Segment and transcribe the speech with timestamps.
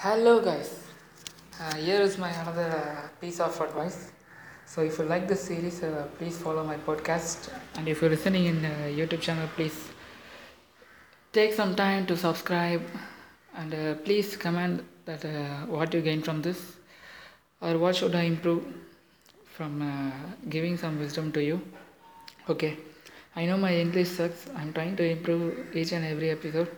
[0.00, 0.78] Hello, guys.
[1.58, 4.12] Uh, here is my another uh, piece of advice.
[4.66, 7.48] So, if you like this series, uh, please follow my podcast.
[7.76, 9.88] And if you're listening in uh, YouTube channel, please
[11.32, 12.82] take some time to subscribe
[13.56, 16.76] and uh, please comment that uh, what you gain from this
[17.62, 18.64] or what should I improve
[19.46, 20.12] from uh,
[20.50, 21.62] giving some wisdom to you.
[22.50, 22.76] Okay,
[23.34, 24.46] I know my English sucks.
[24.54, 26.68] I'm trying to improve each and every episode.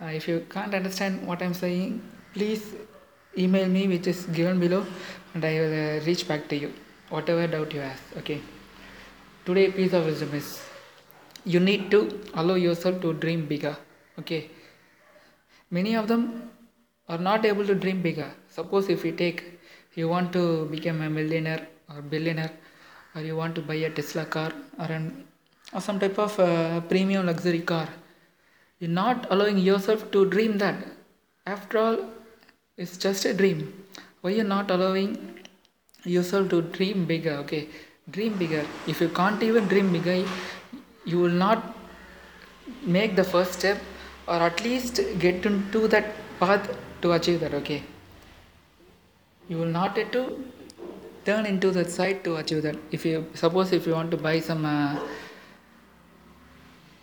[0.00, 2.02] Uh, if you can't understand what I'm saying,
[2.34, 2.74] please
[3.38, 4.84] email me, which is given below,
[5.34, 6.72] and I will uh, reach back to you,
[7.08, 8.02] whatever doubt you ask.
[8.18, 8.40] Okay.
[9.46, 10.60] Today, piece of wisdom is
[11.44, 13.76] you need to allow yourself to dream bigger.
[14.18, 14.50] Okay.
[15.70, 16.50] Many of them
[17.08, 18.30] are not able to dream bigger.
[18.50, 19.60] Suppose if you take,
[19.94, 22.52] you want to become a millionaire or billionaire,
[23.14, 25.24] or you want to buy a Tesla car or an
[25.72, 27.88] or some type of uh, premium luxury car
[28.78, 30.86] you're not allowing yourself to dream that.
[31.46, 31.98] After all,
[32.76, 33.72] it's just a dream.
[34.20, 35.40] Why you're not allowing
[36.04, 37.32] yourself to dream bigger?
[37.44, 37.68] Okay,
[38.10, 38.64] dream bigger.
[38.86, 40.28] If you can't even dream bigger,
[41.04, 41.74] you will not
[42.82, 43.78] make the first step
[44.28, 47.54] or at least get into that path to achieve that.
[47.54, 47.82] Okay,
[49.48, 50.44] you will not get to
[51.24, 52.76] turn into that side to achieve that.
[52.90, 54.66] If you suppose if you want to buy some.
[54.66, 54.98] Uh,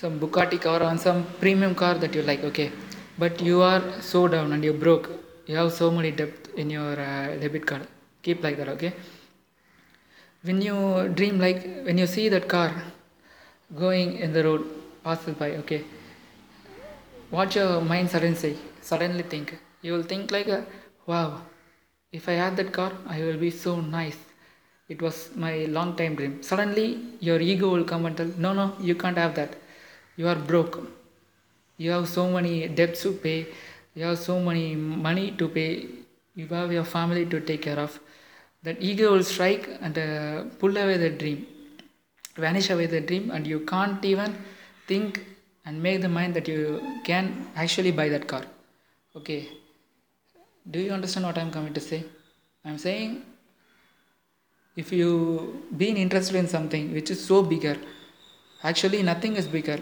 [0.00, 2.70] some Bugatti car or some premium car that you like, okay,
[3.18, 5.10] but you are so down and you're broke,
[5.46, 7.86] you have so many debt in your uh, debit card,
[8.22, 8.92] keep like that, okay.
[10.42, 12.70] When you dream like when you see that car
[13.74, 14.66] going in the road,
[15.02, 15.82] passes by, okay,
[17.30, 20.60] what your mind suddenly say, suddenly think, you will think like, uh,
[21.06, 21.40] wow,
[22.12, 24.18] if I had that car, I will be so nice.
[24.88, 26.42] It was my long time dream.
[26.42, 29.56] Suddenly, your ego will come and tell, no, no, you can't have that
[30.16, 30.78] you are broke
[31.78, 33.46] you have so many debts to pay.
[33.94, 35.88] You have so many money to pay.
[36.34, 37.98] You have your family to take care of.
[38.62, 41.46] That ego will strike and uh, pull away the dream
[42.36, 44.36] vanish away the dream and you can't even
[44.86, 45.24] think
[45.64, 48.42] and make the mind that you can actually buy that car.
[49.14, 49.48] Okay.
[50.70, 52.04] Do you understand what i'm coming to say?
[52.64, 53.22] I'm saying
[54.76, 57.76] if you've been interested in something which is so bigger
[58.62, 59.78] actually nothing is bigger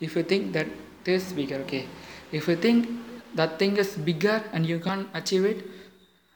[0.00, 0.66] if you think that
[1.04, 1.86] this bigger okay.
[2.32, 2.88] If you think
[3.34, 5.64] that thing is bigger and you can't achieve it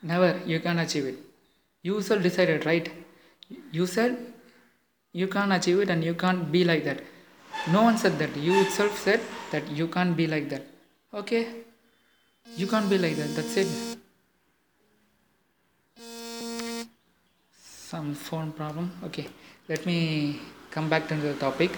[0.03, 1.19] never you can't achieve it.
[1.83, 2.91] You self decided right?
[3.73, 4.19] You said
[5.13, 7.03] you can't achieve it and you can't be like that.
[7.73, 8.37] No one said that.
[8.37, 9.21] You itself said
[9.51, 10.63] that you can't be like that.
[11.13, 11.47] Okay?
[12.57, 13.35] You can't be like that.
[13.35, 13.99] That's it.
[17.59, 18.93] Some phone problem.
[19.05, 19.27] Okay.
[19.69, 21.73] Let me come back to the topic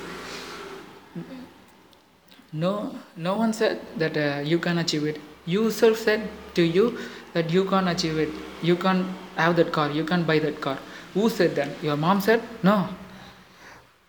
[2.53, 5.21] no, no one said that uh, you can achieve it.
[5.47, 6.99] You self said to you
[7.33, 8.29] that you can't achieve it.
[8.63, 9.91] You can't have that car.
[9.91, 10.79] You can't buy that car.
[11.15, 11.83] Who said that?
[11.83, 12.89] Your mom said no.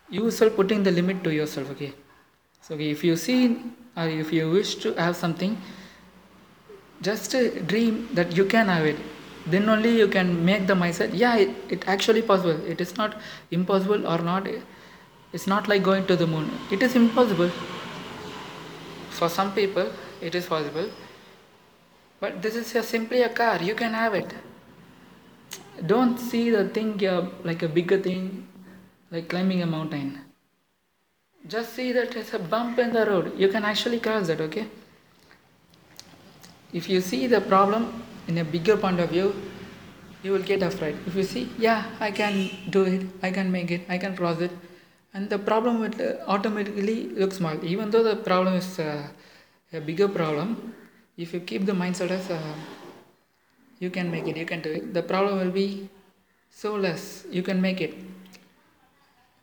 [0.09, 1.71] You self putting the limit to yourself.
[1.71, 1.93] Okay.
[2.61, 3.61] So okay, if you see
[3.95, 5.57] or if you wish to have something,
[7.01, 8.97] just uh, dream that you can have it.
[9.45, 11.11] Then only you can make the mindset.
[11.13, 12.65] Yeah, it, it actually possible.
[12.65, 13.15] It is not
[13.51, 14.47] impossible or not.
[15.31, 16.49] It's not like going to the moon.
[16.71, 17.51] It is impossible
[19.13, 19.91] for some people
[20.22, 20.90] it is possible.
[22.19, 23.62] But this is a, simply a car.
[23.62, 24.34] You can have it.
[25.85, 28.47] Don't see the thing uh, like a bigger thing
[29.12, 30.19] like climbing a mountain.
[31.47, 33.34] Just see that it's a bump in the road.
[33.38, 34.68] You can actually cross that okay?
[36.72, 39.35] If you see the problem in a bigger point of view
[40.24, 40.97] you will get afraid.
[41.06, 43.07] If you see yeah i can do it.
[43.22, 43.81] I can make it.
[43.90, 44.51] I can cross it
[45.13, 45.94] and the problem will
[46.28, 47.63] automatically look small.
[47.63, 49.07] Even though the problem is uh,
[49.72, 50.74] a bigger problem
[51.18, 52.56] if you keep the mindset as uh,
[53.79, 55.90] you can make it you can do it the problem will be
[56.50, 57.94] so less you can make it.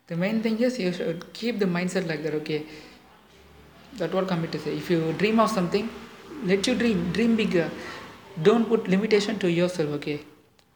[0.08, 2.66] The main thing is you should keep the mindset like that okay?
[3.96, 5.88] That's what coming to say if you dream of something
[6.44, 7.70] let you dream dream bigger.
[8.42, 10.20] Don't put limitation to yourself okay?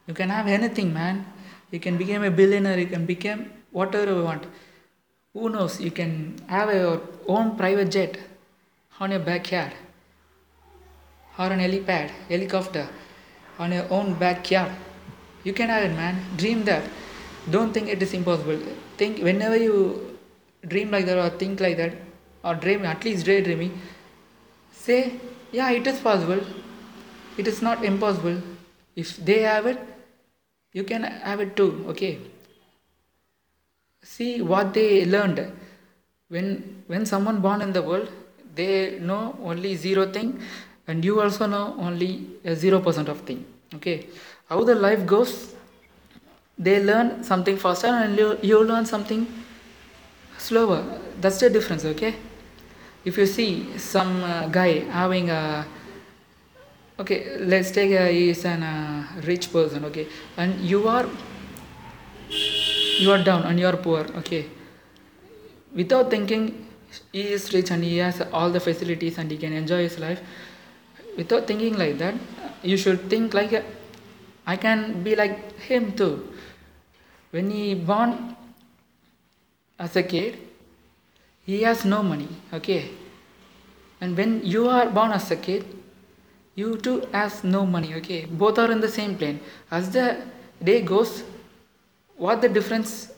[0.07, 1.25] You can have anything man.
[1.71, 4.45] You can become a billionaire you can become whatever you want
[5.35, 6.11] who knows, you can
[6.47, 8.17] have your own private jet
[8.99, 9.73] on your backyard
[11.37, 12.87] or an helipad, helicopter
[13.59, 14.71] on your own backyard.
[15.43, 16.15] You can have it, man.
[16.37, 16.83] Dream that.
[17.51, 18.59] Don't think it is impossible.
[18.97, 20.17] Think whenever you
[20.67, 21.93] dream like that or think like that
[22.43, 23.77] or dream, at least daydreaming,
[24.71, 25.19] say,
[25.51, 26.39] yeah, it is possible.
[27.37, 28.41] It is not impossible.
[28.95, 29.79] If they have it,
[30.71, 32.19] you can have it too, okay?
[34.05, 35.51] See what they learned.
[36.29, 38.09] When when someone born in the world
[38.55, 40.39] they know only zero thing
[40.87, 44.07] and you also know only a 0% of thing okay?
[44.47, 45.55] How the life goes
[46.57, 49.27] they learn something faster and you, you learn something
[50.37, 50.83] slower.
[51.19, 52.15] That's the difference okay?
[53.03, 55.65] If you see some uh, guy having a
[56.97, 60.07] okay let's take a he is an uh, rich person okay?
[60.37, 61.05] And you are
[62.99, 64.47] you are down and you are poor okay?
[65.73, 66.67] Without thinking
[67.11, 70.21] he is rich and he has all the facilities and he can enjoy his life.
[71.17, 72.15] Without thinking like that
[72.63, 73.63] you should think like
[74.47, 76.33] i can be like him too.
[77.31, 78.35] When he born
[79.77, 80.39] as a kid
[81.45, 82.89] he has no money okay?
[84.01, 85.65] And when you are born as a kid
[86.55, 88.25] you too has no money okay?
[88.25, 89.39] Both are in the same plane.
[89.69, 90.21] As the
[90.63, 91.23] day goes
[92.17, 93.11] what the difference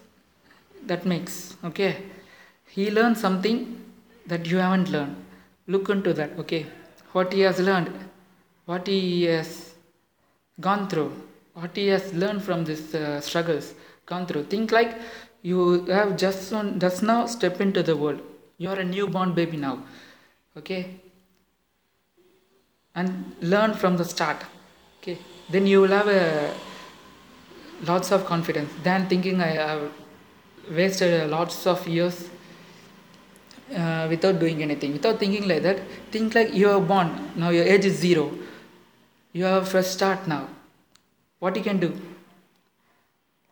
[0.85, 2.03] that makes okay?
[2.69, 3.83] He learned something
[4.25, 5.15] that you haven't learned.
[5.67, 6.65] Look into that okay?
[7.11, 7.91] What he has learned
[8.65, 9.73] what he has
[10.59, 11.11] gone through
[11.53, 13.73] what he has learned from these uh, struggles
[14.05, 14.43] gone through.
[14.43, 14.91] Think like
[15.41, 18.21] you have just on, just now step into the world.
[18.57, 19.83] You are a newborn baby now
[20.55, 20.99] okay?
[22.95, 24.43] And learn from the start
[25.01, 25.17] okay?
[25.49, 26.53] Then you will have a
[27.85, 29.91] lots of confidence than thinking i have
[30.69, 32.29] wasted lots of years
[33.75, 34.93] uh, without doing anything.
[34.93, 35.79] Without thinking like that
[36.11, 37.31] think like you are born.
[37.35, 38.31] Now your age is zero.
[39.33, 40.49] You have a fresh start now.
[41.39, 41.93] What you can do?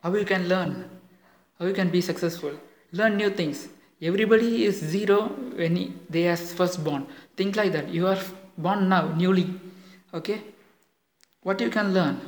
[0.02, 0.90] How you can learn?
[1.60, 2.54] How you can be successful?
[2.92, 3.68] Learn new things.
[4.02, 7.08] Everybody is zero when he, they are first born.
[7.36, 7.90] Think like that.
[7.90, 8.20] You are
[8.58, 9.54] born now newly.
[10.14, 10.42] Okay?
[11.42, 12.20] What you can learn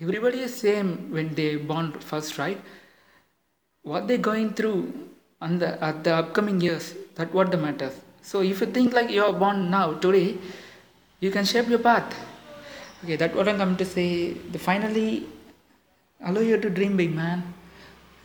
[0.00, 2.60] everybody is same when they born first right?
[3.82, 4.92] What they going through
[5.40, 7.94] and the, at the upcoming years that what the matters.
[8.22, 10.38] So if you think like you are born now today
[11.20, 12.14] you can shape your path.
[13.04, 15.26] Okay that what i'm coming to say the finally
[16.24, 17.54] allow you to dream big man.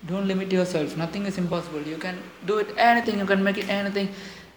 [0.08, 0.98] Don't limit yourself.
[0.98, 1.82] Nothing is impossible.
[1.82, 2.18] You can
[2.48, 3.20] do it anything.
[3.20, 4.10] You can make it anything.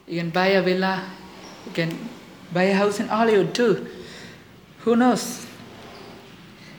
[0.06, 1.04] You can buy a villa.
[1.66, 2.08] You can
[2.52, 3.86] buy a house in hollywood too.
[4.80, 5.46] Who knows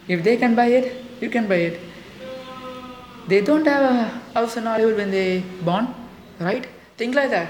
[0.08, 1.80] if they can buy it you can buy it.
[3.28, 4.04] They don't have a
[4.34, 5.94] house in hollywood when they born
[6.40, 6.68] right?
[6.98, 7.50] Think like that.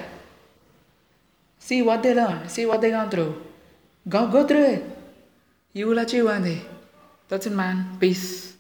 [1.60, 3.42] See what they learn see what they gone through.
[4.08, 4.84] Go go through it.
[5.74, 6.62] You will achieve one day.
[7.28, 7.98] That's it man.
[8.00, 8.55] Peace